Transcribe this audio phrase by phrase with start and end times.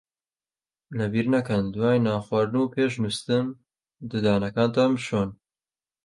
[0.97, 3.45] لەبیر نەکەن دوای نان خواردن و پێش نووستن
[4.11, 5.29] ددانەکانتان بشۆن.